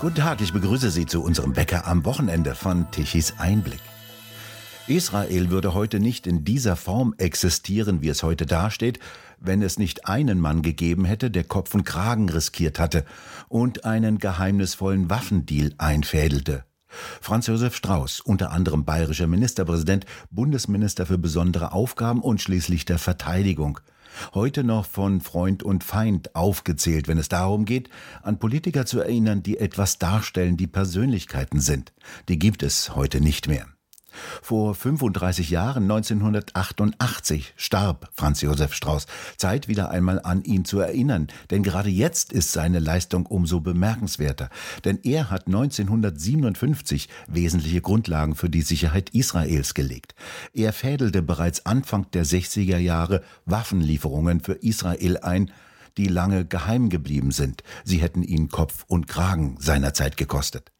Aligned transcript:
Guten 0.00 0.14
Tag, 0.14 0.40
ich 0.40 0.52
begrüße 0.52 0.92
Sie 0.92 1.06
zu 1.06 1.24
unserem 1.24 1.54
Bäcker 1.54 1.88
am 1.88 2.04
Wochenende 2.04 2.54
von 2.54 2.88
Tichys 2.92 3.34
Einblick. 3.38 3.80
Israel 4.86 5.50
würde 5.50 5.74
heute 5.74 5.98
nicht 5.98 6.28
in 6.28 6.44
dieser 6.44 6.76
Form 6.76 7.16
existieren, 7.18 8.00
wie 8.00 8.08
es 8.08 8.22
heute 8.22 8.46
dasteht, 8.46 9.00
wenn 9.40 9.60
es 9.60 9.76
nicht 9.76 10.06
einen 10.06 10.38
Mann 10.38 10.62
gegeben 10.62 11.04
hätte, 11.04 11.32
der 11.32 11.42
Kopf 11.42 11.74
und 11.74 11.82
Kragen 11.82 12.28
riskiert 12.28 12.78
hatte 12.78 13.04
und 13.48 13.84
einen 13.84 14.18
geheimnisvollen 14.18 15.10
Waffendeal 15.10 15.72
einfädelte. 15.78 16.64
Franz 17.20 17.48
Josef 17.48 17.74
Strauß, 17.74 18.20
unter 18.20 18.52
anderem 18.52 18.84
bayerischer 18.84 19.26
Ministerpräsident, 19.26 20.06
Bundesminister 20.30 21.06
für 21.06 21.18
besondere 21.18 21.72
Aufgaben 21.72 22.22
und 22.22 22.40
schließlich 22.40 22.84
der 22.84 22.98
Verteidigung. 22.98 23.80
Heute 24.34 24.64
noch 24.64 24.86
von 24.86 25.20
Freund 25.20 25.62
und 25.62 25.84
Feind 25.84 26.34
aufgezählt, 26.34 27.08
wenn 27.08 27.18
es 27.18 27.28
darum 27.28 27.64
geht, 27.64 27.88
an 28.22 28.38
Politiker 28.38 28.86
zu 28.86 29.00
erinnern, 29.00 29.42
die 29.42 29.58
etwas 29.58 29.98
darstellen, 29.98 30.56
die 30.56 30.66
Persönlichkeiten 30.66 31.60
sind. 31.60 31.92
Die 32.28 32.38
gibt 32.38 32.62
es 32.62 32.94
heute 32.94 33.20
nicht 33.20 33.48
mehr. 33.48 33.66
Vor 34.42 34.74
35 34.74 35.50
Jahren, 35.50 35.84
1988, 35.84 37.54
starb 37.56 38.10
Franz 38.14 38.40
Josef 38.40 38.74
Strauß. 38.74 39.06
Zeit 39.36 39.68
wieder 39.68 39.90
einmal 39.90 40.20
an 40.20 40.42
ihn 40.44 40.64
zu 40.64 40.80
erinnern, 40.80 41.28
denn 41.50 41.62
gerade 41.62 41.90
jetzt 41.90 42.32
ist 42.32 42.52
seine 42.52 42.78
Leistung 42.78 43.26
umso 43.26 43.60
bemerkenswerter. 43.60 44.50
Denn 44.84 44.98
er 45.02 45.30
hat 45.30 45.46
1957 45.46 47.08
wesentliche 47.26 47.80
Grundlagen 47.80 48.34
für 48.34 48.50
die 48.50 48.62
Sicherheit 48.62 49.10
Israels 49.10 49.74
gelegt. 49.74 50.14
Er 50.52 50.72
fädelte 50.72 51.22
bereits 51.22 51.66
Anfang 51.66 52.10
der 52.12 52.24
60er 52.24 52.78
Jahre 52.78 53.22
Waffenlieferungen 53.46 54.40
für 54.40 54.54
Israel 54.54 55.18
ein, 55.18 55.50
die 55.96 56.06
lange 56.06 56.44
geheim 56.44 56.88
geblieben 56.88 57.32
sind. 57.32 57.62
Sie 57.84 57.98
hätten 57.98 58.22
ihn 58.22 58.48
Kopf 58.48 58.84
und 58.86 59.08
Kragen 59.08 59.56
seinerzeit 59.58 60.16
gekostet. 60.16 60.70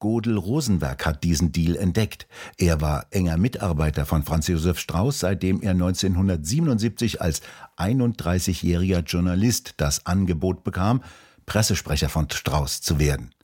Godel 0.00 0.36
Rosenberg 0.36 1.06
hat 1.06 1.22
diesen 1.22 1.52
Deal 1.52 1.76
entdeckt. 1.76 2.26
Er 2.58 2.80
war 2.80 3.06
enger 3.10 3.36
Mitarbeiter 3.36 4.06
von 4.06 4.24
Franz 4.24 4.48
Josef 4.48 4.78
Strauß, 4.80 5.20
seitdem 5.20 5.62
er 5.62 5.72
1977 5.72 7.20
als 7.20 7.42
31-jähriger 7.76 9.00
Journalist 9.00 9.74
das 9.76 10.06
Angebot 10.06 10.64
bekam, 10.64 11.04
Pressesprecher 11.46 12.08
von 12.08 12.28
Strauß 12.28 12.80
zu 12.80 12.98
werden. 12.98 13.34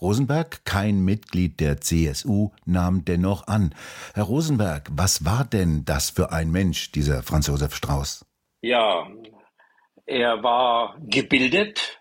Rosenberg, 0.00 0.64
kein 0.64 1.04
Mitglied 1.04 1.60
der 1.60 1.80
CSU, 1.80 2.50
nahm 2.64 3.04
dennoch 3.04 3.46
an. 3.46 3.74
Herr 4.14 4.24
Rosenberg, 4.24 4.88
was 4.92 5.24
war 5.24 5.44
denn 5.44 5.84
das 5.84 6.10
für 6.10 6.32
ein 6.32 6.50
Mensch, 6.50 6.92
dieser 6.92 7.22
Franz 7.22 7.46
Josef 7.46 7.74
Strauß? 7.74 8.24
Ja, 8.60 9.06
er 10.06 10.42
war 10.42 10.96
gebildet, 11.00 12.00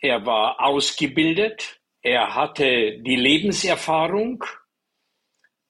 er 0.00 0.26
war 0.26 0.60
ausgebildet, 0.60 1.80
er 2.02 2.34
hatte 2.34 2.98
die 3.00 3.16
Lebenserfahrung. 3.16 4.44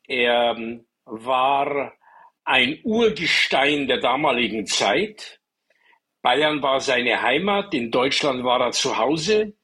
Er 0.06 0.54
ähm, 0.56 0.86
war 1.04 1.92
ein 2.44 2.80
Urgestein 2.82 3.86
der 3.88 3.98
damaligen 3.98 4.66
Zeit. 4.66 5.40
Bayern 6.22 6.62
war 6.62 6.80
seine 6.80 7.22
Heimat, 7.22 7.74
in 7.74 7.90
Deutschland 7.90 8.44
war 8.44 8.60
er 8.60 8.72
zu 8.72 8.96
Hause. 8.96 9.54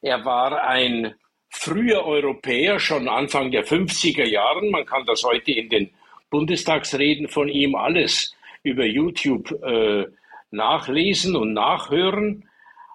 Er 0.00 0.24
war 0.24 0.62
ein 0.62 1.14
früher 1.50 2.04
Europäer, 2.04 2.78
schon 2.78 3.08
Anfang 3.08 3.50
der 3.50 3.64
50er 3.64 4.24
Jahren. 4.24 4.70
Man 4.70 4.86
kann 4.86 5.04
das 5.06 5.24
heute 5.24 5.52
in 5.52 5.68
den 5.68 5.90
Bundestagsreden 6.30 7.28
von 7.28 7.48
ihm 7.48 7.74
alles 7.74 8.34
über 8.62 8.84
YouTube 8.84 9.50
äh, 9.62 10.06
nachlesen 10.50 11.36
und 11.36 11.52
nachhören. 11.52 12.48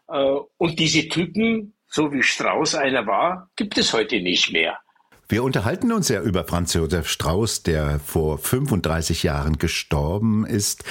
Äh, 0.08 0.36
und 0.58 0.80
diese 0.80 1.08
Typen 1.10 1.74
so 1.94 2.12
wie 2.12 2.24
Strauß 2.24 2.76
einer 2.76 3.06
war, 3.06 3.50
gibt 3.56 3.78
es 3.78 3.94
heute 3.94 4.20
nicht 4.20 4.52
mehr. 4.52 4.80
Wir 5.30 5.44
unterhalten 5.44 5.92
uns 5.92 6.10
ja 6.10 6.22
über 6.22 6.44
Franz 6.44 6.74
Josef 6.74 7.08
Strauß, 7.08 7.64
der 7.64 8.00
vor 8.00 8.40
35 8.40 9.24
Jahren 9.24 9.60
gestorben 9.60 10.46
ist. 10.46 10.84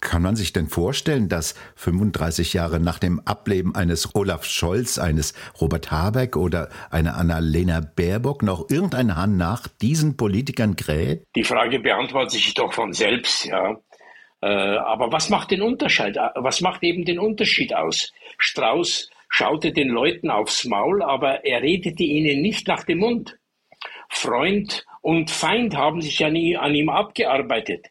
Kann 0.00 0.22
man 0.22 0.36
sich 0.36 0.52
denn 0.52 0.68
vorstellen, 0.68 1.28
dass 1.28 1.54
35 1.76 2.52
Jahre 2.52 2.78
nach 2.78 2.98
dem 3.00 3.20
Ableben 3.20 3.74
eines 3.74 4.14
Olaf 4.14 4.44
Scholz, 4.44 4.98
eines 4.98 5.34
Robert 5.60 5.90
Habeck 5.90 6.36
oder 6.36 6.68
einer 6.90 7.16
Annalena 7.16 7.80
Baerbock 7.80 8.42
noch 8.42 8.70
irgendein 8.70 9.16
Hahn 9.16 9.36
nach 9.36 9.66
diesen 9.66 10.16
Politikern 10.16 10.76
kräht? 10.76 11.24
Die 11.34 11.44
Frage 11.44 11.80
beantwortet 11.80 12.32
sich 12.32 12.54
doch 12.54 12.72
von 12.72 12.92
selbst, 12.92 13.46
ja. 13.46 13.76
Äh, 14.40 14.46
aber 14.46 15.10
was 15.10 15.30
macht 15.30 15.50
den 15.50 15.62
Unterschied? 15.62 16.16
Was 16.36 16.60
macht 16.60 16.84
eben 16.84 17.04
den 17.04 17.18
Unterschied 17.18 17.74
aus? 17.74 18.12
Strauß 18.38 19.10
schaute 19.36 19.72
den 19.72 19.88
Leuten 19.88 20.30
aufs 20.30 20.64
Maul, 20.64 21.02
aber 21.02 21.44
er 21.44 21.60
redete 21.60 22.04
ihnen 22.04 22.40
nicht 22.40 22.68
nach 22.68 22.84
dem 22.84 22.98
Mund. 22.98 23.36
Freund 24.08 24.86
und 25.02 25.28
Feind 25.28 25.76
haben 25.76 26.00
sich 26.00 26.24
an 26.24 26.36
ihm 26.36 26.88
abgearbeitet. 26.88 27.88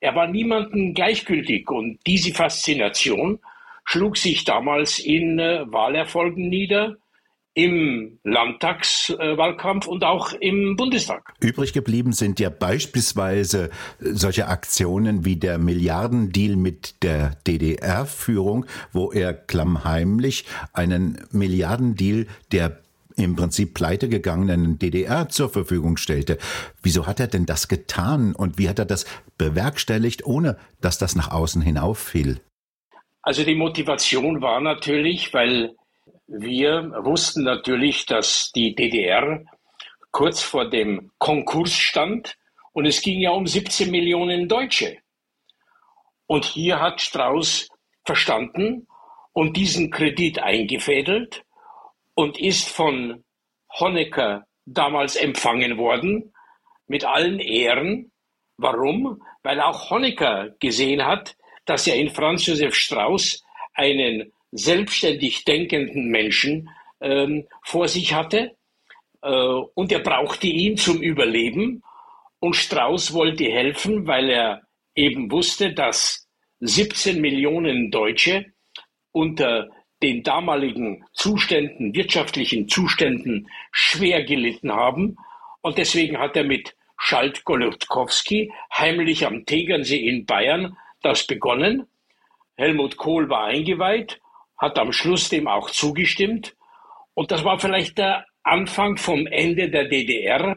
Er 0.00 0.16
war 0.16 0.26
niemandem 0.26 0.92
gleichgültig 0.92 1.70
und 1.70 2.00
diese 2.08 2.34
Faszination 2.34 3.38
schlug 3.84 4.16
sich 4.16 4.42
damals 4.42 4.98
in 4.98 5.38
äh, 5.38 5.62
Wahlerfolgen 5.70 6.48
nieder, 6.48 6.96
im 7.64 8.18
Landtagswahlkampf 8.24 9.86
und 9.86 10.02
auch 10.02 10.32
im 10.32 10.76
Bundestag. 10.76 11.34
Übrig 11.40 11.72
geblieben 11.72 12.12
sind 12.12 12.40
ja 12.40 12.48
beispielsweise 12.48 13.68
solche 13.98 14.48
Aktionen 14.48 15.24
wie 15.24 15.36
der 15.36 15.58
Milliardendeal 15.58 16.56
mit 16.56 17.02
der 17.02 17.36
DDR-Führung, 17.46 18.64
wo 18.92 19.12
er 19.12 19.34
klammheimlich 19.34 20.46
einen 20.72 21.22
Milliardendeal 21.32 22.26
der 22.50 22.80
im 23.16 23.36
Prinzip 23.36 23.74
pleitegegangenen 23.74 24.78
DDR 24.78 25.28
zur 25.28 25.50
Verfügung 25.50 25.98
stellte. 25.98 26.38
Wieso 26.82 27.06
hat 27.06 27.20
er 27.20 27.26
denn 27.26 27.44
das 27.44 27.68
getan 27.68 28.34
und 28.34 28.56
wie 28.56 28.70
hat 28.70 28.78
er 28.78 28.86
das 28.86 29.04
bewerkstelligt, 29.36 30.24
ohne 30.24 30.56
dass 30.80 30.96
das 30.96 31.14
nach 31.14 31.30
außen 31.30 31.60
hinauffiel? 31.60 32.40
Also 33.22 33.44
die 33.44 33.54
Motivation 33.54 34.40
war 34.40 34.60
natürlich, 34.62 35.34
weil 35.34 35.74
wir 36.32 36.92
wussten 37.04 37.42
natürlich, 37.42 38.06
dass 38.06 38.52
die 38.52 38.74
DDR 38.76 39.44
kurz 40.12 40.42
vor 40.42 40.70
dem 40.70 41.10
Konkurs 41.18 41.72
stand 41.74 42.36
und 42.72 42.86
es 42.86 43.02
ging 43.02 43.18
ja 43.18 43.30
um 43.30 43.46
17 43.46 43.90
Millionen 43.90 44.48
Deutsche. 44.48 44.98
Und 46.26 46.44
hier 46.44 46.80
hat 46.80 47.00
Strauß 47.00 47.68
verstanden 48.04 48.86
und 49.32 49.56
diesen 49.56 49.90
Kredit 49.90 50.38
eingefädelt 50.38 51.42
und 52.14 52.38
ist 52.38 52.68
von 52.68 53.24
Honecker 53.80 54.46
damals 54.66 55.16
empfangen 55.16 55.78
worden 55.78 56.32
mit 56.86 57.04
allen 57.04 57.40
Ehren. 57.40 58.12
Warum? 58.56 59.20
Weil 59.42 59.60
auch 59.60 59.90
Honecker 59.90 60.50
gesehen 60.60 61.04
hat, 61.04 61.36
dass 61.64 61.88
er 61.88 61.96
in 61.96 62.10
Franz 62.10 62.46
Josef 62.46 62.76
Strauß 62.76 63.42
einen 63.74 64.32
selbstständig 64.52 65.44
denkenden 65.44 66.08
Menschen 66.08 66.70
ähm, 67.00 67.46
vor 67.62 67.88
sich 67.88 68.14
hatte. 68.14 68.56
Äh, 69.22 69.30
und 69.30 69.92
er 69.92 70.00
brauchte 70.00 70.46
ihn 70.46 70.76
zum 70.76 71.02
Überleben. 71.02 71.82
Und 72.40 72.56
Strauß 72.56 73.12
wollte 73.12 73.44
helfen, 73.44 74.06
weil 74.06 74.30
er 74.30 74.62
eben 74.94 75.30
wusste, 75.30 75.72
dass 75.72 76.26
17 76.60 77.20
Millionen 77.20 77.90
Deutsche 77.90 78.46
unter 79.12 79.68
den 80.02 80.22
damaligen 80.22 81.04
Zuständen, 81.12 81.94
wirtschaftlichen 81.94 82.68
Zuständen 82.68 83.48
schwer 83.70 84.24
gelitten 84.24 84.72
haben. 84.72 85.16
Und 85.60 85.76
deswegen 85.76 86.18
hat 86.18 86.36
er 86.36 86.44
mit 86.44 86.74
Schalt 86.96 87.44
Golodkowski 87.44 88.52
heimlich 88.72 89.26
am 89.26 89.44
Tegernsee 89.44 90.06
in 90.06 90.24
Bayern 90.24 90.76
das 91.02 91.26
begonnen. 91.26 91.86
Helmut 92.56 92.96
Kohl 92.96 93.28
war 93.28 93.44
eingeweiht 93.44 94.20
hat 94.60 94.78
am 94.78 94.92
Schluss 94.92 95.28
dem 95.30 95.48
auch 95.48 95.70
zugestimmt. 95.70 96.54
Und 97.14 97.32
das 97.32 97.44
war 97.44 97.58
vielleicht 97.58 97.98
der 97.98 98.26
Anfang 98.42 98.98
vom 98.98 99.26
Ende 99.26 99.70
der 99.70 99.88
DDR. 99.88 100.56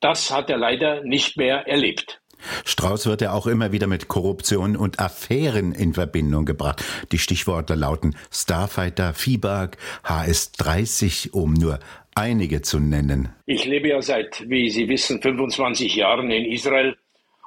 Das 0.00 0.30
hat 0.30 0.50
er 0.50 0.58
leider 0.58 1.02
nicht 1.04 1.36
mehr 1.36 1.66
erlebt. 1.66 2.20
Strauß 2.64 3.06
wird 3.06 3.22
ja 3.22 3.32
auch 3.32 3.46
immer 3.46 3.72
wieder 3.72 3.86
mit 3.86 4.08
Korruption 4.08 4.76
und 4.76 5.00
Affären 5.00 5.72
in 5.72 5.94
Verbindung 5.94 6.44
gebracht. 6.44 6.84
Die 7.12 7.18
Stichworte 7.18 7.74
lauten 7.74 8.16
Starfighter, 8.30 9.14
Viehberg, 9.14 9.78
HS-30, 10.02 11.30
um 11.30 11.54
nur 11.54 11.78
einige 12.14 12.60
zu 12.60 12.80
nennen. 12.80 13.30
Ich 13.46 13.64
lebe 13.64 13.88
ja 13.88 14.02
seit, 14.02 14.44
wie 14.48 14.68
Sie 14.68 14.88
wissen, 14.88 15.22
25 15.22 15.94
Jahren 15.96 16.30
in 16.30 16.44
Israel 16.52 16.96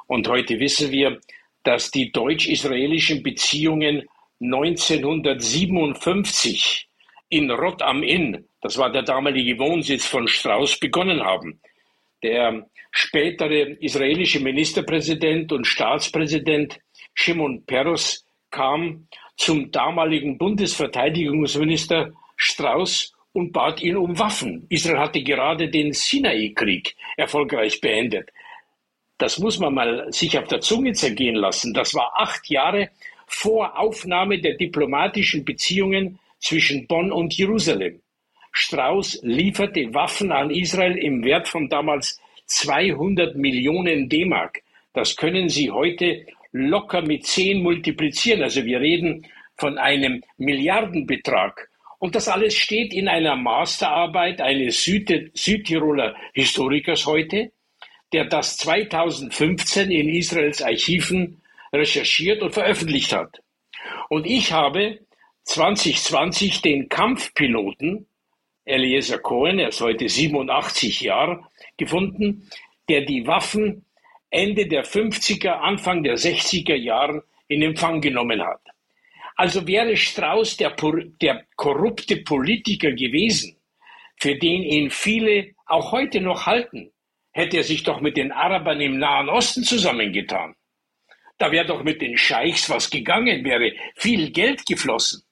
und 0.08 0.28
heute 0.28 0.60
wissen 0.60 0.92
wir, 0.92 1.20
dass 1.64 1.92
die 1.92 2.12
deutsch-israelischen 2.12 3.22
Beziehungen 3.22 4.08
1957 4.40 6.88
in 7.30 7.52
Rot 7.52 7.82
am 7.82 8.04
Inn, 8.04 8.46
das 8.62 8.78
war 8.78 8.92
der 8.92 9.04
damalige 9.04 9.60
Wohnsitz 9.60 10.06
von 10.06 10.28
Strauß, 10.28 10.80
begonnen 10.80 11.24
haben. 11.24 11.62
Der 12.24 12.68
spätere 12.92 13.76
israelische 13.80 14.40
Ministerpräsident 14.40 15.52
und 15.52 15.68
Staatspräsident 15.68 16.80
Shimon 17.14 17.66
Peres 17.66 18.26
kam 18.50 19.08
zum 19.36 19.72
damaligen 19.72 20.38
Bundesverteidigungsminister 20.38 22.14
Strauß 22.36 23.14
und 23.34 23.52
bat 23.52 23.82
ihn 23.82 23.98
um 23.98 24.18
Waffen. 24.18 24.66
Israel 24.70 25.00
hatte 25.00 25.22
gerade 25.22 25.70
den 25.70 25.94
Sinai-Krieg 25.94 26.96
erfolgreich 27.18 27.82
beendet. 27.82 28.30
Das 29.18 29.40
muss 29.40 29.60
man 29.60 29.74
mal 29.74 30.12
sich 30.12 30.38
auf 30.38 30.48
der 30.48 30.62
Zunge 30.62 30.94
zergehen 30.94 31.36
lassen. 31.36 31.74
Das 31.74 31.94
war 31.94 32.14
acht 32.16 32.50
Jahre 32.50 32.90
vor 33.28 33.78
Aufnahme 33.78 34.40
der 34.40 34.56
diplomatischen 34.56 35.46
Beziehungen 35.46 36.20
zwischen 36.40 36.88
Bonn 36.88 37.12
und 37.12 37.34
Jerusalem. 37.38 38.02
Strauß 38.52 39.20
lieferte 39.22 39.94
Waffen 39.94 40.32
an 40.32 40.50
Israel 40.50 40.98
im 40.98 41.24
Wert 41.24 41.48
von 41.48 41.70
damals 41.70 42.20
200 42.48 43.36
Millionen 43.36 44.10
D-Mark. 44.10 44.62
Das 44.94 45.16
können 45.16 45.50
Sie 45.50 45.70
heute 45.70 46.26
locker 46.52 47.02
mit 47.02 47.26
zehn 47.26 47.62
multiplizieren. 47.62 48.42
Also 48.42 48.66
wir 48.66 48.80
reden 48.80 49.28
von 49.58 49.78
einem 49.78 50.24
Milliardenbetrag. 50.38 51.70
Und 52.00 52.16
das 52.16 52.28
alles 52.28 52.56
steht 52.56 52.94
in 52.94 53.08
einer 53.08 53.36
Masterarbeit 53.36 54.40
eines 54.40 54.84
Süd 54.84 55.32
Südtiroler 55.34 56.16
Historikers 56.34 57.06
heute, 57.06 57.52
der 58.14 58.26
das 58.26 58.58
2015 58.58 59.92
in 59.92 60.10
Israels 60.10 60.62
Archiven 60.62 61.42
recherchiert 61.74 62.42
und 62.42 62.54
veröffentlicht 62.54 63.14
hat. 63.14 63.42
Und 64.10 64.26
ich 64.26 64.52
habe 64.52 65.00
2020 65.44 66.62
den 66.62 66.90
Kampfpiloten 66.90 68.08
Eliezer 68.66 69.20
Cohen, 69.20 69.60
er 69.60 69.70
ist 69.70 69.82
heute 69.82 70.10
87 70.10 71.02
Jahre, 71.02 71.46
gefunden, 71.78 72.50
der 72.90 73.02
die 73.02 73.26
Waffen 73.26 73.86
Ende 74.30 74.68
der 74.68 74.84
50er, 74.84 75.52
Anfang 75.52 76.04
der 76.04 76.18
60er 76.18 76.76
Jahren 76.76 77.22
in 77.48 77.62
Empfang 77.62 78.02
genommen 78.02 78.44
hat. 78.44 78.62
Also 79.38 79.66
wäre 79.68 79.96
Strauß 79.96 80.58
der, 80.58 80.76
der 81.22 81.46
korrupte 81.56 82.18
Politiker 82.18 82.92
gewesen, 82.92 83.58
für 84.18 84.36
den 84.36 84.64
ihn 84.64 84.90
viele 84.90 85.54
auch 85.66 85.92
heute 85.92 86.20
noch 86.20 86.46
halten, 86.46 86.92
hätte 87.32 87.58
er 87.58 87.64
sich 87.64 87.84
doch 87.84 88.02
mit 88.02 88.18
den 88.18 88.32
Arabern 88.32 88.82
im 88.82 88.98
Nahen 88.98 89.30
Osten 89.30 89.64
zusammengetan. 89.64 90.56
Da 91.38 91.52
wäre 91.52 91.66
doch 91.66 91.84
mit 91.84 92.02
den 92.02 92.18
Scheichs 92.18 92.70
was 92.70 92.90
gegangen, 92.90 93.44
wäre 93.44 93.72
viel 93.96 94.32
Geld 94.32 94.66
geflossen. 94.66 95.24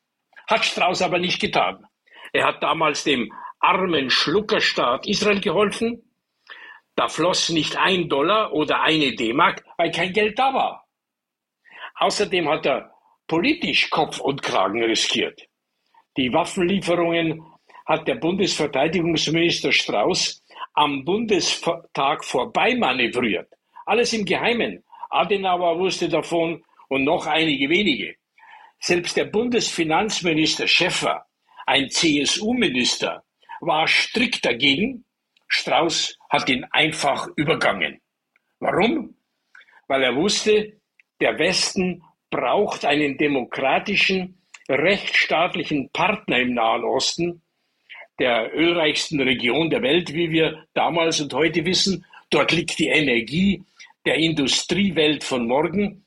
Hat 0.47 0.63
Strauß 0.63 1.01
aber 1.01 1.17
nicht 1.17 1.39
getan. 1.39 1.85
Er 2.33 2.45
hat 2.45 2.61
damals 2.61 3.03
dem 3.03 3.33
armen 3.59 4.09
Schluckerstaat 4.09 5.07
Israel 5.07 5.39
geholfen. 5.39 6.03
Da 6.95 7.07
floss 7.07 7.49
nicht 7.49 7.77
ein 7.77 8.07
Dollar 8.07 8.53
oder 8.53 8.81
eine 8.81 9.15
D-Mark, 9.15 9.65
weil 9.77 9.91
kein 9.91 10.13
Geld 10.13 10.37
da 10.37 10.53
war. 10.53 10.85
Außerdem 11.95 12.47
hat 12.49 12.65
er 12.65 12.91
politisch 13.27 13.89
Kopf 13.89 14.19
und 14.19 14.43
Kragen 14.43 14.83
riskiert. 14.83 15.41
Die 16.17 16.31
Waffenlieferungen 16.31 17.43
hat 17.85 18.07
der 18.07 18.15
Bundesverteidigungsminister 18.15 19.71
Strauß 19.71 20.43
am 20.73 21.03
Bundestag 21.05 22.23
vorbei 22.23 22.75
manövriert. 22.75 23.49
Alles 23.85 24.13
im 24.13 24.25
Geheimen. 24.25 24.83
Adenauer 25.15 25.79
wusste 25.79 26.09
davon 26.09 26.63
und 26.89 27.03
noch 27.03 27.25
einige 27.27 27.69
wenige. 27.69 28.15
Selbst 28.79 29.17
der 29.17 29.25
Bundesfinanzminister 29.25 30.67
Schäffer, 30.67 31.25
ein 31.65 31.89
CSU-Minister, 31.89 33.23
war 33.61 33.87
strikt 33.87 34.45
dagegen. 34.45 35.05
Strauß 35.47 36.17
hat 36.29 36.49
ihn 36.49 36.65
einfach 36.71 37.27
übergangen. 37.35 38.01
Warum? 38.59 39.15
Weil 39.87 40.03
er 40.03 40.15
wusste, 40.15 40.79
der 41.21 41.39
Westen 41.39 42.03
braucht 42.29 42.85
einen 42.85 43.17
demokratischen, 43.17 44.41
rechtsstaatlichen 44.67 45.89
Partner 45.91 46.39
im 46.39 46.53
Nahen 46.53 46.83
Osten, 46.83 47.41
der 48.19 48.53
ölreichsten 48.53 49.21
Region 49.21 49.69
der 49.69 49.81
Welt, 49.81 50.13
wie 50.13 50.31
wir 50.31 50.65
damals 50.73 51.21
und 51.21 51.33
heute 51.33 51.65
wissen. 51.65 52.05
Dort 52.29 52.51
liegt 52.51 52.79
die 52.79 52.87
Energie 52.87 53.63
der 54.05 54.15
Industriewelt 54.15 55.23
von 55.23 55.47
morgen. 55.47 56.05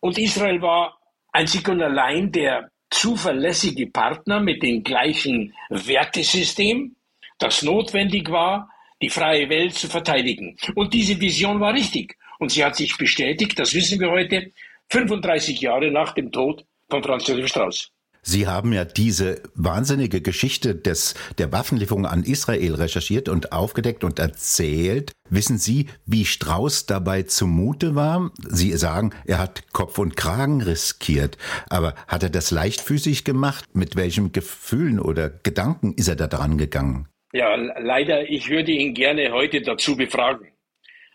Und 0.00 0.18
Israel 0.18 0.62
war 0.62 0.98
einzig 1.32 1.68
und 1.68 1.82
allein 1.82 2.30
der 2.32 2.70
zuverlässige 2.90 3.88
Partner 3.88 4.40
mit 4.40 4.62
dem 4.62 4.82
gleichen 4.82 5.54
Wertesystem, 5.68 6.96
das 7.38 7.62
notwendig 7.62 8.30
war, 8.30 8.70
die 9.02 9.10
freie 9.10 9.48
Welt 9.48 9.74
zu 9.74 9.88
verteidigen. 9.88 10.56
Und 10.74 10.94
diese 10.94 11.20
Vision 11.20 11.60
war 11.60 11.74
richtig. 11.74 12.16
Und 12.38 12.50
sie 12.52 12.64
hat 12.64 12.76
sich 12.76 12.96
bestätigt, 12.96 13.58
das 13.58 13.74
wissen 13.74 14.00
wir 14.00 14.10
heute, 14.10 14.52
35 14.90 15.60
Jahre 15.60 15.90
nach 15.90 16.12
dem 16.12 16.30
Tod 16.30 16.64
von 16.88 17.02
Franz 17.02 17.26
Josef 17.26 17.48
Strauß. 17.48 17.92
Sie 18.28 18.48
haben 18.48 18.72
ja 18.72 18.84
diese 18.84 19.40
wahnsinnige 19.54 20.20
Geschichte 20.20 20.74
des, 20.74 21.14
der 21.38 21.52
Waffenlieferung 21.52 22.06
an 22.06 22.24
Israel 22.24 22.74
recherchiert 22.74 23.28
und 23.28 23.52
aufgedeckt 23.52 24.02
und 24.02 24.18
erzählt. 24.18 25.12
Wissen 25.30 25.58
Sie, 25.58 25.86
wie 26.06 26.24
Strauß 26.24 26.86
dabei 26.86 27.22
zumute 27.22 27.94
war? 27.94 28.32
Sie 28.42 28.72
sagen, 28.72 29.12
er 29.26 29.38
hat 29.38 29.72
Kopf 29.72 29.98
und 29.98 30.16
Kragen 30.16 30.60
riskiert. 30.60 31.38
Aber 31.70 31.94
hat 32.08 32.24
er 32.24 32.30
das 32.30 32.50
leichtfüßig 32.50 33.22
gemacht? 33.22 33.64
Mit 33.74 33.94
welchen 33.94 34.32
Gefühlen 34.32 34.98
oder 34.98 35.30
Gedanken 35.30 35.94
ist 35.94 36.08
er 36.08 36.16
da 36.16 36.26
dran 36.26 36.58
gegangen? 36.58 37.06
Ja, 37.32 37.54
leider, 37.54 38.28
ich 38.28 38.50
würde 38.50 38.72
ihn 38.72 38.92
gerne 38.94 39.30
heute 39.30 39.60
dazu 39.62 39.96
befragen. 39.96 40.48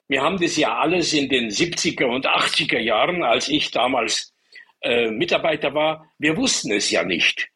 Wir 0.07 0.21
haben 0.21 0.39
das 0.39 0.55
ja 0.55 0.77
alles 0.77 1.11
in 1.11 1.27
den 1.27 1.49
70er 1.49 2.05
und 2.05 2.25
80er 2.25 2.79
Jahren, 2.79 3.21
als 3.21 3.49
ich 3.49 3.71
damals 3.71 4.30
äh, 4.81 5.11
Mitarbeiter 5.11 5.73
war, 5.73 6.11
wir 6.17 6.35
wussten 6.37 6.71
es 6.71 6.89
ja 6.89 7.03
nicht. 7.03 7.49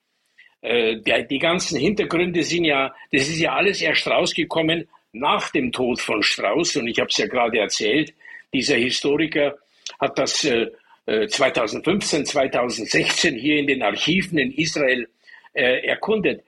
Äh, 0.61 0.97
der, 1.01 1.23
die 1.23 1.39
ganzen 1.39 1.79
Hintergründe 1.79 2.43
sind 2.43 2.65
ja, 2.65 2.93
das 3.11 3.27
ist 3.27 3.39
ja 3.39 3.53
alles 3.53 3.81
erst 3.81 4.07
rausgekommen 4.07 4.87
nach 5.11 5.49
dem 5.51 5.71
Tod 5.71 5.99
von 5.99 6.21
Strauß. 6.21 6.77
Und 6.77 6.87
ich 6.87 6.99
habe 6.99 7.09
es 7.09 7.17
ja 7.17 7.27
gerade 7.27 7.59
erzählt, 7.59 8.13
dieser 8.53 8.75
Historiker 8.75 9.55
hat 9.99 10.17
das 10.17 10.43
äh, 10.43 10.69
2015, 11.05 12.21
äh, 12.21 12.23
2016 12.23 13.35
hier 13.35 13.59
in 13.59 13.67
den 13.67 13.83
Archiven 13.83 14.37
in 14.37 14.51
Israel 14.51 15.07
äh, 15.53 15.85
erkundet. 15.87 16.43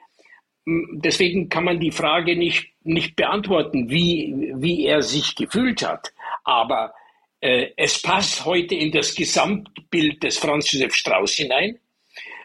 Deswegen 0.65 1.47
kann 1.47 1.63
man 1.63 1.79
die 1.79 1.91
Frage 1.91 2.35
nicht, 2.35 2.73
nicht 2.83 3.15
beantworten, 3.15 3.89
wie, 3.89 4.53
wie 4.55 4.85
er 4.85 5.01
sich 5.01 5.35
gefühlt 5.35 5.87
hat. 5.87 6.11
Aber 6.43 6.93
es 7.39 8.01
passt 8.01 8.45
heute 8.45 8.75
in 8.75 8.91
das 8.91 9.13
Gesamtbild 9.13 10.23
des 10.23 10.37
Franz 10.37 10.71
Josef 10.71 10.95
Strauß 10.95 11.33
hinein. 11.33 11.79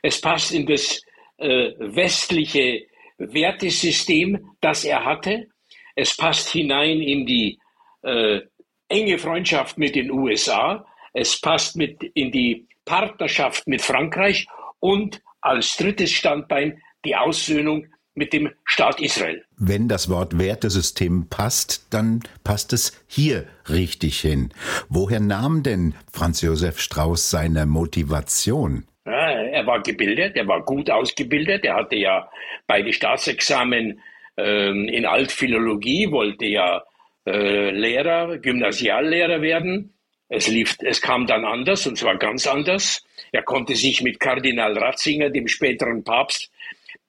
Es 0.02 0.20
passt 0.20 0.52
in 0.52 0.66
das 0.66 1.00
äh, 1.38 1.70
westliche 1.78 2.86
Wertesystem, 3.18 4.56
das 4.60 4.84
er 4.84 5.04
hatte. 5.04 5.48
Es 5.94 6.16
passt 6.16 6.50
hinein 6.50 7.00
in 7.00 7.26
die 7.26 7.58
äh, 8.02 8.40
enge 8.88 9.18
Freundschaft 9.18 9.78
mit 9.78 9.94
den 9.94 10.10
USA. 10.10 10.86
Es 11.12 11.40
passt 11.40 11.76
mit 11.76 12.02
in 12.14 12.30
die 12.30 12.66
Partnerschaft 12.84 13.66
mit 13.66 13.82
Frankreich 13.82 14.46
und 14.80 15.22
als 15.40 15.76
drittes 15.76 16.10
Standbein 16.10 16.82
die 17.04 17.16
Aussöhnung 17.16 17.86
mit 18.14 18.32
dem 18.32 18.50
Staat 18.64 19.00
Israel. 19.00 19.44
Wenn 19.56 19.88
das 19.88 20.08
Wort 20.08 20.38
Wertesystem 20.38 21.28
passt, 21.28 21.86
dann 21.90 22.20
passt 22.44 22.72
es 22.72 22.92
hier 23.06 23.46
richtig 23.68 24.20
hin. 24.20 24.52
Woher 24.88 25.20
nahm 25.20 25.62
denn 25.62 25.94
Franz 26.12 26.42
Josef 26.42 26.80
Strauß 26.80 27.30
seine 27.30 27.66
Motivation? 27.66 28.84
Ja, 29.04 29.30
er 29.30 29.66
war 29.66 29.82
gebildet, 29.82 30.36
er 30.36 30.46
war 30.46 30.62
gut 30.64 30.90
ausgebildet, 30.90 31.64
er 31.64 31.74
hatte 31.74 31.96
ja 31.96 32.30
beide 32.66 32.92
Staatsexamen 32.92 34.00
äh, 34.36 34.68
in 34.70 35.06
Altphilologie, 35.06 36.10
wollte 36.10 36.46
ja 36.46 36.82
äh, 37.26 37.70
Lehrer, 37.70 38.38
Gymnasiallehrer 38.38 39.42
werden. 39.42 39.94
Es, 40.28 40.48
lief, 40.48 40.76
es 40.80 41.00
kam 41.00 41.26
dann 41.26 41.44
anders, 41.44 41.86
und 41.86 41.98
zwar 41.98 42.16
ganz 42.16 42.46
anders. 42.46 43.04
Er 43.32 43.42
konnte 43.42 43.74
sich 43.74 44.02
mit 44.02 44.20
Kardinal 44.20 44.78
Ratzinger, 44.78 45.30
dem 45.30 45.48
späteren 45.48 46.04
Papst, 46.04 46.50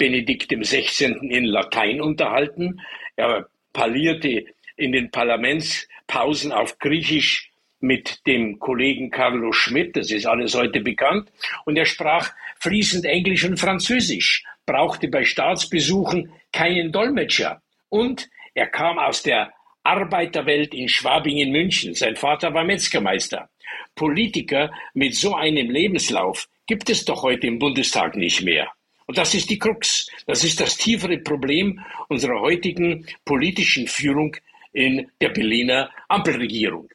Benedikt 0.03 0.49
XVI. 0.49 1.15
in 1.29 1.45
Latein 1.45 2.01
unterhalten. 2.01 2.81
Er 3.15 3.47
parlierte 3.71 4.47
in 4.75 4.91
den 4.91 5.11
Parlamentspausen 5.11 6.51
auf 6.51 6.77
Griechisch 6.77 7.51
mit 7.79 8.27
dem 8.27 8.59
Kollegen 8.59 9.11
Carlo 9.11 9.53
Schmidt, 9.53 9.95
das 9.95 10.11
ist 10.11 10.25
alles 10.25 10.55
heute 10.55 10.81
bekannt, 10.81 11.31
und 11.63 11.77
er 11.77 11.85
sprach 11.85 12.33
fließend 12.59 13.05
Englisch 13.05 13.45
und 13.45 13.57
Französisch, 13.57 14.43
brauchte 14.65 15.07
bei 15.07 15.23
Staatsbesuchen 15.23 16.33
keinen 16.51 16.91
Dolmetscher 16.91 17.61
und 17.87 18.29
er 18.55 18.67
kam 18.67 18.99
aus 18.99 19.23
der 19.23 19.53
Arbeiterwelt 19.83 20.73
in 20.73 20.89
Schwabingen, 20.89 21.49
München. 21.51 21.93
Sein 21.93 22.17
Vater 22.17 22.53
war 22.53 22.65
Metzgermeister. 22.65 23.49
Politiker 23.95 24.69
mit 24.93 25.15
so 25.15 25.33
einem 25.33 25.69
Lebenslauf 25.69 26.49
gibt 26.67 26.89
es 26.89 27.05
doch 27.05 27.23
heute 27.23 27.47
im 27.47 27.57
Bundestag 27.57 28.17
nicht 28.17 28.43
mehr. 28.43 28.69
Und 29.05 29.17
das 29.17 29.33
ist 29.33 29.49
die 29.49 29.59
Krux. 29.59 30.07
Das 30.25 30.43
ist 30.43 30.59
das 30.59 30.77
tiefere 30.77 31.17
Problem 31.17 31.79
unserer 32.09 32.39
heutigen 32.39 33.05
politischen 33.25 33.87
Führung 33.87 34.35
in 34.71 35.09
der 35.21 35.29
Berliner 35.29 35.91
Ampelregierung. 36.07 36.89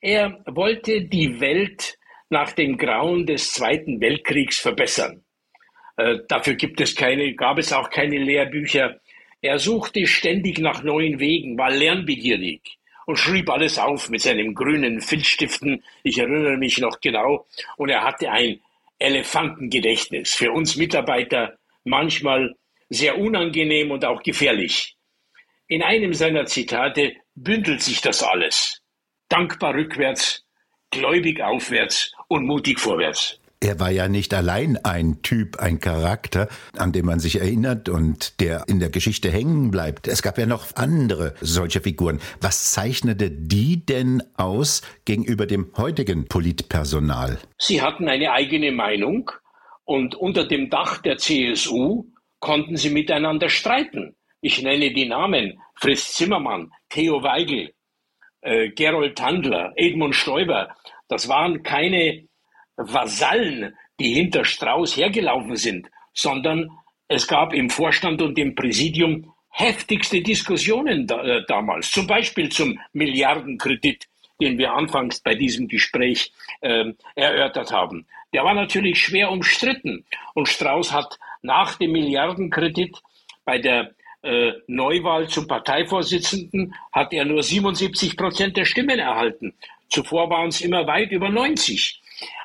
Er 0.00 0.42
wollte 0.46 1.02
die 1.02 1.40
Welt 1.40 1.98
nach 2.28 2.52
dem 2.52 2.76
Grauen 2.76 3.26
des 3.26 3.52
Zweiten 3.52 4.00
Weltkriegs 4.00 4.60
verbessern. 4.60 5.24
Äh, 5.96 6.18
dafür 6.28 6.54
gibt 6.54 6.80
es 6.80 6.94
keine, 6.94 7.34
gab 7.34 7.58
es 7.58 7.72
auch 7.72 7.90
keine 7.90 8.18
Lehrbücher. 8.18 9.00
Er 9.40 9.58
suchte 9.58 10.06
ständig 10.06 10.58
nach 10.58 10.82
neuen 10.82 11.20
Wegen, 11.20 11.56
war 11.58 11.70
lernbegierig 11.70 12.78
und 13.06 13.16
schrieb 13.16 13.50
alles 13.50 13.78
auf 13.78 14.08
mit 14.10 14.22
seinen 14.22 14.54
grünen 14.54 15.00
Filzstiften. 15.00 15.82
Ich 16.02 16.18
erinnere 16.18 16.56
mich 16.56 16.78
noch 16.78 17.00
genau. 17.00 17.46
Und 17.76 17.90
er 17.90 18.02
hatte 18.02 18.30
ein 18.30 18.60
Elefantengedächtnis. 18.98 20.34
Für 20.34 20.52
uns 20.52 20.76
Mitarbeiter 20.76 21.58
manchmal 21.84 22.54
sehr 22.88 23.18
unangenehm 23.18 23.90
und 23.90 24.04
auch 24.04 24.22
gefährlich. 24.22 24.96
In 25.66 25.82
einem 25.82 26.12
seiner 26.14 26.46
Zitate 26.46 27.14
bündelt 27.34 27.82
sich 27.82 28.00
das 28.00 28.22
alles. 28.22 28.82
Dankbar 29.28 29.74
rückwärts, 29.74 30.44
gläubig 30.90 31.40
aufwärts 31.40 32.12
und 32.28 32.46
mutig 32.46 32.78
vorwärts. 32.78 33.40
Er 33.64 33.80
war 33.80 33.90
ja 33.90 34.08
nicht 34.08 34.34
allein 34.34 34.76
ein 34.84 35.22
Typ, 35.22 35.56
ein 35.56 35.80
Charakter, 35.80 36.48
an 36.76 36.92
den 36.92 37.06
man 37.06 37.18
sich 37.18 37.40
erinnert 37.40 37.88
und 37.88 38.38
der 38.42 38.64
in 38.66 38.78
der 38.78 38.90
Geschichte 38.90 39.30
hängen 39.30 39.70
bleibt. 39.70 40.06
Es 40.06 40.20
gab 40.20 40.36
ja 40.36 40.44
noch 40.44 40.76
andere 40.76 41.32
solche 41.40 41.80
Figuren. 41.80 42.20
Was 42.42 42.72
zeichnete 42.72 43.30
die 43.30 43.86
denn 43.86 44.22
aus 44.36 44.82
gegenüber 45.06 45.46
dem 45.46 45.72
heutigen 45.78 46.28
Politpersonal? 46.28 47.38
Sie 47.56 47.80
hatten 47.80 48.06
eine 48.06 48.32
eigene 48.32 48.70
Meinung 48.70 49.30
und 49.84 50.14
unter 50.14 50.46
dem 50.46 50.68
Dach 50.68 50.98
der 50.98 51.16
CSU 51.16 52.04
konnten 52.40 52.76
sie 52.76 52.90
miteinander 52.90 53.48
streiten. 53.48 54.14
Ich 54.42 54.62
nenne 54.62 54.92
die 54.92 55.08
Namen 55.08 55.58
Fritz 55.76 56.12
Zimmermann, 56.12 56.70
Theo 56.90 57.22
Weigel, 57.22 57.72
äh, 58.42 58.68
Gerold 58.68 59.16
Tandler, 59.16 59.72
Edmund 59.76 60.14
Stoiber. 60.14 60.76
Das 61.08 61.30
waren 61.30 61.62
keine 61.62 62.28
Vasallen, 62.76 63.74
die 64.00 64.14
hinter 64.14 64.44
Strauß 64.44 64.96
hergelaufen 64.96 65.56
sind, 65.56 65.90
sondern 66.12 66.70
es 67.08 67.26
gab 67.28 67.52
im 67.52 67.70
Vorstand 67.70 68.22
und 68.22 68.38
im 68.38 68.54
Präsidium 68.54 69.32
heftigste 69.50 70.20
Diskussionen 70.20 71.06
da, 71.06 71.22
äh, 71.22 71.44
damals, 71.46 71.90
zum 71.90 72.06
Beispiel 72.06 72.48
zum 72.48 72.78
Milliardenkredit, 72.92 74.08
den 74.40 74.58
wir 74.58 74.72
anfangs 74.72 75.20
bei 75.20 75.34
diesem 75.34 75.68
Gespräch 75.68 76.32
äh, 76.60 76.92
erörtert 77.14 77.70
haben. 77.70 78.06
Der 78.32 78.42
war 78.42 78.54
natürlich 78.54 78.98
schwer 78.98 79.30
umstritten 79.30 80.04
und 80.34 80.48
Strauß 80.48 80.92
hat 80.92 81.18
nach 81.42 81.76
dem 81.76 81.92
Milliardenkredit 81.92 83.00
bei 83.44 83.58
der 83.58 83.94
äh, 84.22 84.52
Neuwahl 84.66 85.28
zum 85.28 85.46
Parteivorsitzenden 85.46 86.74
hat 86.90 87.12
er 87.12 87.24
nur 87.26 87.42
77 87.42 88.16
Prozent 88.16 88.56
der 88.56 88.64
Stimmen 88.64 88.98
erhalten. 88.98 89.54
Zuvor 89.88 90.30
waren 90.30 90.48
es 90.48 90.62
immer 90.62 90.86
weit 90.86 91.12
über 91.12 91.28
90. 91.28 92.02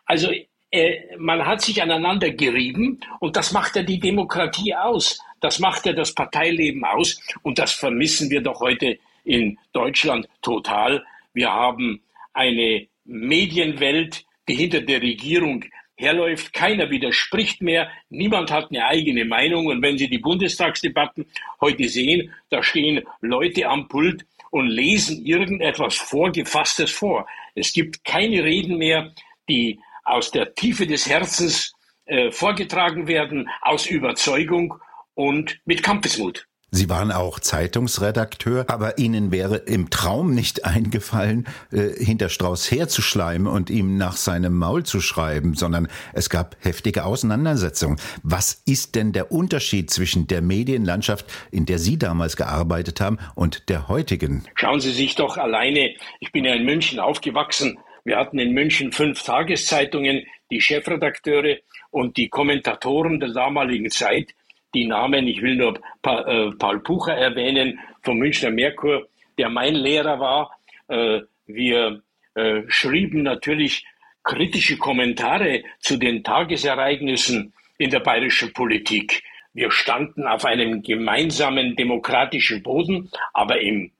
Also 0.09 0.31
äh, 0.71 1.15
man 1.17 1.45
hat 1.45 1.61
sich 1.61 1.83
aneinander 1.83 2.31
gerieben 2.31 2.99
und 3.19 3.35
das 3.35 3.51
macht 3.51 3.75
ja 3.75 3.83
die 3.83 3.99
Demokratie 3.99 4.73
aus. 4.73 5.21
Das 5.39 5.59
macht 5.59 5.85
ja 5.85 5.93
das 5.93 6.15
Parteileben 6.15 6.83
aus 6.83 7.21
und 7.43 7.59
das 7.59 7.73
vermissen 7.73 8.31
wir 8.31 8.41
doch 8.41 8.59
heute 8.59 8.97
in 9.23 9.59
Deutschland 9.71 10.27
total. 10.41 11.05
Wir 11.33 11.51
haben 11.53 12.01
eine 12.33 12.87
Medienwelt, 13.05 14.25
die 14.47 14.55
hinter 14.55 14.81
der 14.81 14.99
Regierung 14.99 15.63
herläuft. 15.95 16.53
Keiner 16.53 16.89
widerspricht 16.89 17.61
mehr. 17.61 17.91
Niemand 18.09 18.49
hat 18.49 18.71
eine 18.71 18.85
eigene 18.85 19.25
Meinung. 19.25 19.67
Und 19.67 19.83
wenn 19.83 19.99
Sie 19.99 20.09
die 20.09 20.17
Bundestagsdebatten 20.17 21.27
heute 21.61 21.87
sehen, 21.87 22.33
da 22.49 22.63
stehen 22.63 23.03
Leute 23.21 23.67
am 23.67 23.87
Pult 23.87 24.25
und 24.49 24.69
lesen 24.69 25.23
irgendetwas 25.23 25.97
Vorgefasstes 25.97 26.89
vor. 26.89 27.27
Es 27.53 27.73
gibt 27.73 28.03
keine 28.03 28.43
Reden 28.43 28.79
mehr, 28.79 29.13
die 29.47 29.79
aus 30.09 30.31
der 30.31 30.55
Tiefe 30.55 30.87
des 30.87 31.07
Herzens 31.07 31.73
äh, 32.05 32.31
vorgetragen 32.31 33.07
werden, 33.07 33.49
aus 33.61 33.85
Überzeugung 33.85 34.75
und 35.13 35.59
mit 35.65 35.83
Kampfesmut. 35.83 36.45
Sie 36.71 36.87
waren 36.87 37.11
auch 37.11 37.39
Zeitungsredakteur, 37.39 38.65
aber 38.67 38.99
Ihnen 38.99 39.31
wäre 39.31 39.55
im 39.57 39.89
Traum 39.89 40.35
nicht 40.35 40.65
eingefallen, 40.65 41.47
äh, 41.71 41.89
hinter 42.03 42.29
Strauß 42.29 42.69
herzuschleimen 42.69 43.47
und 43.47 43.71
ihm 43.71 43.97
nach 43.97 44.15
seinem 44.15 44.55
Maul 44.55 44.83
zu 44.83 45.01
schreiben, 45.01 45.55
sondern 45.55 45.87
es 46.13 46.29
gab 46.29 46.55
heftige 46.59 47.05
Auseinandersetzungen. 47.05 47.99
Was 48.21 48.61
ist 48.65 48.93
denn 48.93 49.13
der 49.13 49.31
Unterschied 49.31 49.89
zwischen 49.89 50.27
der 50.27 50.41
Medienlandschaft, 50.41 51.25
in 51.49 51.65
der 51.65 51.79
Sie 51.79 51.97
damals 51.97 52.37
gearbeitet 52.37 53.01
haben, 53.01 53.17
und 53.33 53.69
der 53.69 53.87
heutigen? 53.87 54.45
Schauen 54.53 54.79
Sie 54.79 54.91
sich 54.91 55.15
doch 55.15 55.37
alleine, 55.37 55.95
ich 56.19 56.31
bin 56.31 56.45
ja 56.45 56.53
in 56.53 56.65
München 56.65 56.99
aufgewachsen, 56.99 57.79
wir 58.03 58.17
hatten 58.17 58.39
in 58.39 58.53
München 58.53 58.91
fünf 58.91 59.23
Tageszeitungen, 59.23 60.25
die 60.51 60.61
Chefredakteure 60.61 61.57
und 61.91 62.17
die 62.17 62.29
Kommentatoren 62.29 63.19
der 63.19 63.29
damaligen 63.29 63.89
Zeit, 63.89 64.33
die 64.73 64.85
Namen, 64.85 65.27
ich 65.27 65.41
will 65.41 65.55
nur 65.55 65.79
äh, 66.03 66.51
Paul 66.57 66.79
Pucher 66.81 67.15
erwähnen, 67.15 67.79
vom 68.03 68.17
Münchner 68.17 68.51
Merkur, 68.51 69.07
der 69.37 69.49
mein 69.49 69.75
Lehrer 69.75 70.19
war. 70.19 70.51
Äh, 70.87 71.21
wir 71.47 72.01
äh, 72.35 72.61
schrieben 72.67 73.23
natürlich 73.23 73.85
kritische 74.23 74.77
Kommentare 74.77 75.63
zu 75.79 75.97
den 75.97 76.23
Tagesereignissen 76.23 77.53
in 77.77 77.89
der 77.89 78.01
bayerischen 78.01 78.53
Politik. 78.53 79.23
Wir 79.53 79.71
standen 79.71 80.27
auf 80.27 80.45
einem 80.45 80.83
gemeinsamen 80.83 81.75
demokratischen 81.75 82.61
Boden, 82.61 83.09
aber 83.33 83.59
im 83.59 83.91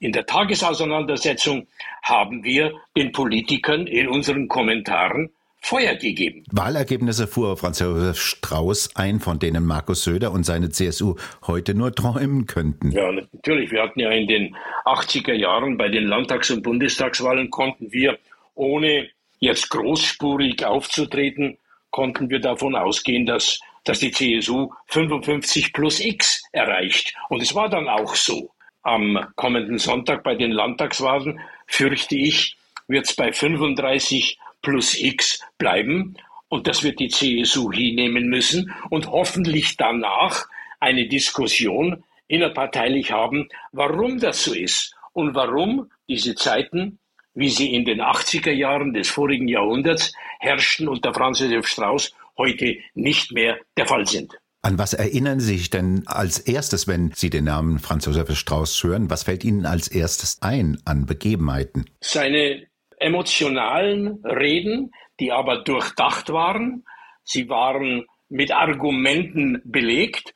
in 0.00 0.12
der 0.12 0.26
Tagesauseinandersetzung 0.26 1.66
haben 2.02 2.44
wir 2.44 2.72
den 2.96 3.12
Politikern 3.12 3.86
in 3.86 4.08
unseren 4.08 4.48
Kommentaren 4.48 5.30
Feuer 5.60 5.96
gegeben. 5.96 6.44
Wahlergebnisse 6.52 7.26
fuhr 7.26 7.56
Franz 7.56 7.80
Josef 7.80 8.20
Strauß 8.20 8.94
ein, 8.94 9.20
von 9.20 9.38
denen 9.38 9.66
Markus 9.66 10.04
Söder 10.04 10.32
und 10.32 10.44
seine 10.44 10.70
CSU 10.70 11.16
heute 11.46 11.74
nur 11.74 11.94
träumen 11.94 12.46
könnten. 12.46 12.92
Ja, 12.92 13.10
natürlich. 13.10 13.72
Wir 13.72 13.82
hatten 13.82 14.00
ja 14.00 14.10
in 14.10 14.28
den 14.28 14.56
80er 14.84 15.34
Jahren 15.34 15.76
bei 15.76 15.88
den 15.88 16.04
Landtags- 16.04 16.50
und 16.50 16.62
Bundestagswahlen 16.62 17.50
konnten 17.50 17.92
wir, 17.92 18.18
ohne 18.54 19.08
jetzt 19.40 19.68
großspurig 19.70 20.64
aufzutreten, 20.64 21.58
konnten 21.90 22.30
wir 22.30 22.40
davon 22.40 22.76
ausgehen, 22.76 23.26
dass, 23.26 23.58
dass 23.84 23.98
die 23.98 24.12
CSU 24.12 24.70
55 24.86 25.72
plus 25.72 26.00
X 26.00 26.44
erreicht. 26.52 27.14
Und 27.28 27.42
es 27.42 27.54
war 27.54 27.68
dann 27.68 27.88
auch 27.88 28.14
so 28.14 28.50
am 28.88 29.26
kommenden 29.36 29.78
Sonntag 29.78 30.22
bei 30.22 30.34
den 30.34 30.50
Landtagswahlen, 30.50 31.40
fürchte 31.66 32.16
ich, 32.16 32.56
wird 32.86 33.06
es 33.06 33.14
bei 33.14 33.32
35 33.32 34.38
plus 34.62 34.98
X 34.98 35.42
bleiben. 35.58 36.16
Und 36.48 36.66
das 36.66 36.82
wird 36.82 36.98
die 36.98 37.08
CSU 37.08 37.70
hinnehmen 37.70 38.28
müssen 38.28 38.74
und 38.88 39.08
hoffentlich 39.08 39.76
danach 39.76 40.46
eine 40.80 41.06
Diskussion 41.06 42.02
innerparteilich 42.26 43.12
haben, 43.12 43.48
warum 43.72 44.18
das 44.18 44.44
so 44.44 44.54
ist 44.54 44.94
und 45.12 45.34
warum 45.34 45.90
diese 46.08 46.34
Zeiten, 46.34 46.98
wie 47.34 47.50
sie 47.50 47.74
in 47.74 47.84
den 47.84 48.00
80er 48.00 48.52
Jahren 48.52 48.94
des 48.94 49.10
vorigen 49.10 49.48
Jahrhunderts 49.48 50.14
herrschten 50.40 50.88
unter 50.88 51.12
Franz 51.12 51.40
Josef 51.40 51.66
Strauß, 51.66 52.14
heute 52.38 52.78
nicht 52.94 53.32
mehr 53.32 53.58
der 53.76 53.86
Fall 53.86 54.06
sind. 54.06 54.38
An 54.68 54.78
was 54.78 54.92
erinnern 54.92 55.40
Sie 55.40 55.56
sich 55.56 55.70
denn 55.70 56.02
als 56.04 56.40
erstes, 56.40 56.86
wenn 56.86 57.10
Sie 57.14 57.30
den 57.30 57.44
Namen 57.44 57.78
Franz 57.78 58.04
Josef 58.04 58.36
Strauß 58.36 58.84
hören? 58.84 59.08
Was 59.08 59.22
fällt 59.22 59.42
Ihnen 59.42 59.64
als 59.64 59.88
erstes 59.88 60.42
ein 60.42 60.76
an 60.84 61.06
Begebenheiten? 61.06 61.86
Seine 62.00 62.66
emotionalen 62.98 64.22
Reden, 64.26 64.90
die 65.20 65.32
aber 65.32 65.64
durchdacht 65.64 66.28
waren. 66.28 66.84
Sie 67.24 67.48
waren 67.48 68.04
mit 68.28 68.52
Argumenten 68.52 69.62
belegt 69.64 70.34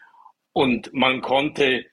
und 0.54 0.94
man 0.94 1.20
konnte 1.20 1.84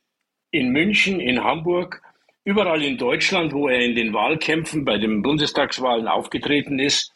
in 0.49 0.69
München, 0.69 1.19
in 1.19 1.43
Hamburg, 1.43 2.01
überall 2.45 2.81
in 2.81 2.97
Deutschland, 2.97 3.51
wo 3.51 3.67
er 3.67 3.81
in 3.81 3.95
den 3.95 4.13
Wahlkämpfen 4.13 4.85
bei 4.85 4.97
den 4.97 5.23
Bundestagswahlen 5.23 6.07
aufgetreten 6.07 6.79
ist, 6.79 7.11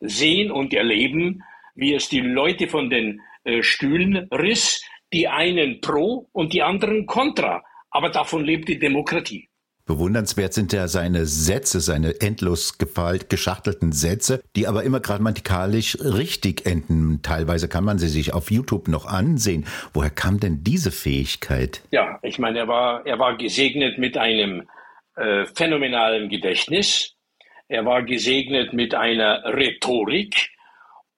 sehen 0.00 0.50
und 0.50 0.74
erleben, 0.74 1.44
wie 1.76 1.94
es 1.94 2.08
die 2.08 2.22
Leute 2.22 2.66
von 2.66 2.90
den 2.90 3.20
Stühlen 3.62 4.28
riss, 4.30 4.82
die 5.12 5.28
einen 5.28 5.80
pro 5.80 6.28
und 6.32 6.52
die 6.52 6.62
anderen 6.62 7.06
contra. 7.06 7.62
Aber 7.90 8.10
davon 8.10 8.44
lebt 8.44 8.68
die 8.68 8.78
Demokratie. 8.78 9.48
Bewundernswert 9.86 10.54
sind 10.54 10.72
ja 10.72 10.88
seine 10.88 11.26
Sätze, 11.26 11.80
seine 11.80 12.18
endlos 12.22 12.78
geschachtelten 12.78 13.92
Sätze, 13.92 14.42
die 14.56 14.66
aber 14.66 14.82
immer 14.82 14.98
grammatikalisch 14.98 15.98
richtig 16.00 16.64
enden. 16.64 17.20
Teilweise 17.22 17.68
kann 17.68 17.84
man 17.84 17.98
sie 17.98 18.08
sich 18.08 18.32
auf 18.32 18.50
YouTube 18.50 18.88
noch 18.88 19.04
ansehen. 19.04 19.66
Woher 19.92 20.08
kam 20.08 20.40
denn 20.40 20.64
diese 20.64 20.90
Fähigkeit? 20.90 21.82
Ja, 21.90 22.18
ich 22.22 22.38
meine, 22.38 22.60
er 22.60 22.68
war, 22.68 23.04
er 23.04 23.18
war 23.18 23.36
gesegnet 23.36 23.98
mit 23.98 24.16
einem 24.16 24.66
äh, 25.16 25.44
phänomenalen 25.54 26.30
Gedächtnis. 26.30 27.12
Er 27.68 27.84
war 27.84 28.02
gesegnet 28.04 28.72
mit 28.72 28.94
einer 28.94 29.44
Rhetorik 29.44 30.48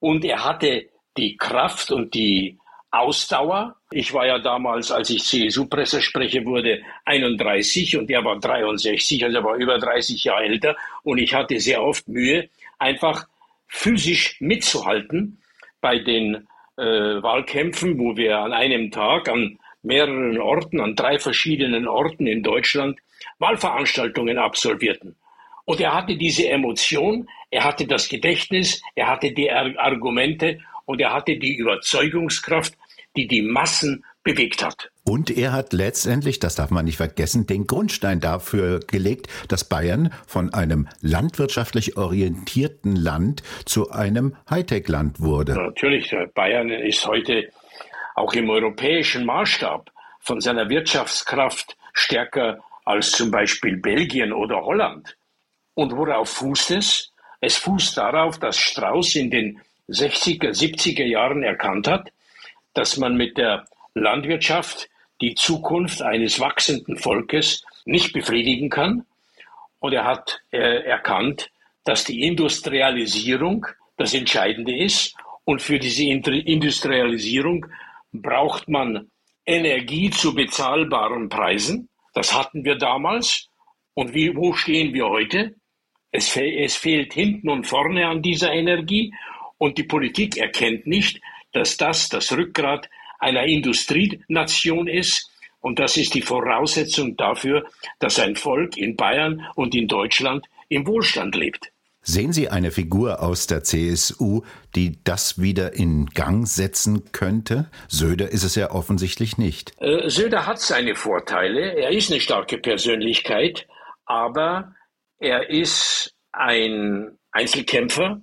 und 0.00 0.25
er 0.25 0.45
hatte 0.45 0.87
die 1.16 1.37
Kraft 1.37 1.90
und 1.90 2.14
die 2.14 2.58
Ausdauer. 2.90 3.76
Ich 3.90 4.12
war 4.14 4.26
ja 4.26 4.38
damals, 4.38 4.90
als 4.90 5.11
ich 5.11 5.23
CSU-Pressesprecher 5.25 6.44
wurde, 6.44 6.82
31 7.04 7.96
und 7.96 8.11
er 8.11 8.25
war 8.25 8.38
63, 8.38 9.25
also 9.25 9.38
er 9.38 9.44
war 9.44 9.56
über 9.56 9.78
30 9.78 10.25
Jahre 10.25 10.44
älter 10.44 10.76
und 11.02 11.18
ich 11.18 11.35
hatte 11.35 11.61
sehr 11.61 11.82
oft 11.82 12.08
Mühe, 12.08 12.49
einfach 12.78 13.26
physisch 13.66 14.40
mitzuhalten 14.40 15.38
bei 15.80 15.99
den 15.99 16.46
äh, 16.76 16.82
Wahlkämpfen, 16.82 17.99
wo 17.99 18.16
wir 18.16 18.38
an 18.38 18.52
einem 18.52 18.90
Tag 18.90 19.28
an 19.28 19.58
mehreren 19.82 20.38
Orten, 20.38 20.80
an 20.80 20.96
drei 20.96 21.18
verschiedenen 21.18 21.87
Orten 21.87 22.26
in 22.26 22.42
Deutschland 22.42 22.99
Wahlveranstaltungen 23.38 24.38
absolvierten. 24.38 25.16
Und 25.64 25.80
er 25.80 25.94
hatte 25.94 26.16
diese 26.16 26.49
Emotion, 26.49 27.28
er 27.50 27.64
hatte 27.64 27.87
das 27.87 28.08
Gedächtnis, 28.08 28.82
er 28.94 29.08
hatte 29.08 29.32
die 29.32 29.50
Argumente 29.50 30.61
und 30.86 31.00
er 31.00 31.12
hatte 31.12 31.36
die 31.36 31.56
Überzeugungskraft, 31.56 32.74
die 33.16 33.26
die 33.26 33.42
Massen 33.42 34.04
bewegt 34.22 34.64
hat. 34.64 34.90
Und 35.04 35.30
er 35.30 35.52
hat 35.52 35.72
letztendlich, 35.72 36.40
das 36.40 36.56
darf 36.56 36.70
man 36.70 36.84
nicht 36.84 36.96
vergessen, 36.96 37.46
den 37.46 37.66
Grundstein 37.66 38.20
dafür 38.20 38.80
gelegt, 38.80 39.28
dass 39.48 39.68
Bayern 39.68 40.12
von 40.26 40.52
einem 40.52 40.88
landwirtschaftlich 41.00 41.96
orientierten 41.96 42.96
Land 42.96 43.42
zu 43.64 43.90
einem 43.90 44.36
Hightech-Land 44.50 45.20
wurde. 45.20 45.54
Natürlich, 45.54 46.14
Bayern 46.34 46.70
ist 46.70 47.06
heute 47.06 47.50
auch 48.16 48.32
im 48.32 48.50
europäischen 48.50 49.24
Maßstab 49.24 49.92
von 50.20 50.40
seiner 50.40 50.68
Wirtschaftskraft 50.68 51.76
stärker 51.92 52.58
als 52.84 53.12
zum 53.12 53.30
Beispiel 53.30 53.76
Belgien 53.76 54.32
oder 54.32 54.62
Holland. 54.62 55.16
Und 55.74 55.96
worauf 55.96 56.30
fußt 56.30 56.72
es? 56.72 57.12
Es 57.40 57.56
fußt 57.56 57.96
darauf, 57.98 58.38
dass 58.38 58.56
Strauß 58.56 59.16
in 59.16 59.30
den 59.30 59.60
60er, 59.88 60.50
70er 60.50 61.04
Jahren 61.04 61.42
erkannt 61.42 61.88
hat, 61.88 62.12
dass 62.74 62.96
man 62.96 63.16
mit 63.16 63.38
der 63.38 63.66
Landwirtschaft 63.94 64.88
die 65.20 65.34
Zukunft 65.34 66.02
eines 66.02 66.40
wachsenden 66.40 66.98
Volkes 66.98 67.64
nicht 67.84 68.12
befriedigen 68.12 68.68
kann. 68.68 69.06
Und 69.78 69.92
er 69.92 70.04
hat 70.04 70.40
äh, 70.50 70.82
erkannt, 70.84 71.50
dass 71.84 72.04
die 72.04 72.22
Industrialisierung 72.22 73.66
das 73.96 74.12
Entscheidende 74.12 74.76
ist. 74.76 75.14
Und 75.44 75.62
für 75.62 75.78
diese 75.78 76.02
Industrialisierung 76.04 77.66
braucht 78.12 78.68
man 78.68 79.10
Energie 79.46 80.10
zu 80.10 80.34
bezahlbaren 80.34 81.28
Preisen. 81.28 81.88
Das 82.14 82.34
hatten 82.34 82.64
wir 82.64 82.76
damals. 82.76 83.48
Und 83.94 84.12
wie, 84.12 84.34
wo 84.36 84.52
stehen 84.52 84.92
wir 84.92 85.08
heute? 85.08 85.54
Es, 86.10 86.28
fe 86.28 86.50
es 86.58 86.76
fehlt 86.76 87.14
hinten 87.14 87.48
und 87.48 87.66
vorne 87.66 88.06
an 88.08 88.22
dieser 88.22 88.52
Energie. 88.52 89.14
Und 89.58 89.78
die 89.78 89.84
Politik 89.84 90.36
erkennt 90.36 90.86
nicht, 90.86 91.20
dass 91.52 91.76
das 91.76 92.08
das 92.08 92.32
Rückgrat 92.32 92.88
einer 93.18 93.44
Industrienation 93.44 94.88
ist. 94.88 95.30
Und 95.60 95.78
das 95.78 95.96
ist 95.96 96.14
die 96.14 96.22
Voraussetzung 96.22 97.16
dafür, 97.16 97.64
dass 97.98 98.18
ein 98.18 98.36
Volk 98.36 98.76
in 98.76 98.96
Bayern 98.96 99.46
und 99.54 99.75
in 99.75 99.88
Deutschland 99.88 100.46
im 100.68 100.86
Wohlstand 100.86 101.34
lebt. 101.34 101.72
Sehen 102.08 102.32
Sie 102.32 102.48
eine 102.48 102.70
Figur 102.70 103.20
aus 103.20 103.48
der 103.48 103.64
CSU, 103.64 104.42
die 104.76 105.02
das 105.02 105.42
wieder 105.42 105.75
in 105.75 106.06
Gang 106.06 106.46
setzen 106.46 107.10
könnte? 107.10 107.68
Söder 107.88 108.30
ist 108.30 108.44
es 108.44 108.54
ja 108.54 108.70
offensichtlich 108.70 109.38
nicht. 109.38 109.72
Äh, 109.80 110.08
Söder 110.08 110.46
hat 110.46 110.60
seine 110.60 110.94
Vorteile. 110.94 111.75
Er 111.75 111.90
ist 111.90 112.12
eine 112.12 112.20
starke 112.20 112.58
Persönlichkeit, 112.58 113.66
aber 114.04 114.72
er 115.18 115.50
ist 115.50 116.14
ein 116.30 117.18
Einzelkämpfer. 117.32 118.20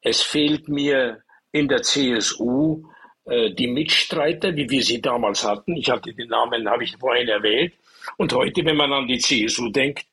Es 0.00 0.22
fehlt 0.22 0.68
mir 0.68 1.22
in 1.52 1.68
der 1.68 1.82
CSU 1.82 2.84
äh, 3.24 3.52
die 3.54 3.66
Mitstreiter, 3.66 4.54
wie 4.56 4.68
wir 4.70 4.82
sie 4.82 5.00
damals 5.00 5.44
hatten. 5.44 5.76
Ich 5.76 5.90
hatte 5.90 6.14
den 6.14 6.28
Namen, 6.28 6.68
habe 6.68 6.84
ich 6.84 6.96
vorhin 6.96 7.28
erwähnt. 7.28 7.74
Und 8.16 8.32
heute, 8.32 8.64
wenn 8.64 8.76
man 8.76 8.92
an 8.92 9.08
die 9.08 9.18
CSU 9.18 9.70
denkt, 9.70 10.06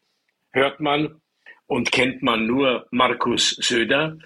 hört 0.51 0.80
man 0.80 1.22
und 1.68 1.92
kennt 1.92 2.22
man 2.24 2.46
nur 2.46 2.88
Markus 2.92 3.51
Söder. 3.51 4.18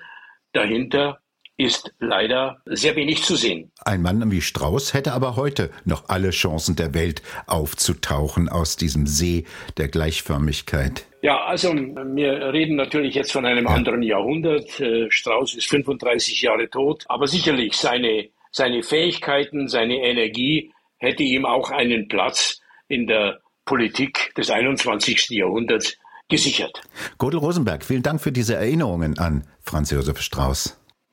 Dahinter 0.53 1.21
ist 1.59 1.93
leider 1.99 2.61
sehr 2.65 2.95
wenig 2.95 3.23
zu 3.23 3.35
sehen. 3.35 3.71
Ein 3.83 4.01
Mann 4.01 4.31
wie 4.31 4.41
Strauß 4.41 4.93
hätte 4.93 5.13
aber 5.13 5.35
heute 5.35 5.69
noch 5.85 6.07
alle 6.07 6.31
Chancen 6.31 6.75
der 6.75 6.93
Welt 6.93 7.21
aufzutauchen 7.45 8.49
aus 8.49 8.77
diesem 8.77 9.05
See 9.05 9.45
der 9.77 9.89
Gleichförmigkeit. 9.89 11.05
Ja, 11.21 11.43
also 11.43 11.73
wir 11.75 12.53
reden 12.53 12.77
natürlich 12.77 13.13
jetzt 13.13 13.33
von 13.33 13.45
einem 13.45 13.65
ja. 13.65 13.71
anderen 13.71 14.01
Jahrhundert. 14.01 14.79
Äh, 14.79 15.11
Strauß 15.11 15.55
ist 15.55 15.67
35 15.67 16.41
Jahre 16.41 16.69
tot, 16.69 17.03
aber 17.09 17.27
sicherlich 17.27 17.75
seine 17.75 18.29
seine 18.51 18.83
Fähigkeiten, 18.83 19.67
seine 19.67 19.97
Energie 19.97 20.71
hätte 20.97 21.23
ihm 21.23 21.45
auch 21.45 21.71
einen 21.71 22.07
Platz 22.07 22.61
in 22.87 23.07
der 23.07 23.39
Politik 23.65 24.33
des 24.35 24.49
21. 24.49 25.29
Jahrhunderts 25.29 25.97
gesichert. 26.29 26.81
Godel 27.17 27.39
Rosenberg, 27.39 27.83
vielen 27.85 28.03
Dank 28.03 28.21
für 28.21 28.31
diese 28.31 28.55
Erinnerungen 28.55 29.17
an 29.17 29.45
Franz 29.61 29.91
Josef 29.91 30.21
Strauß. 30.21 30.78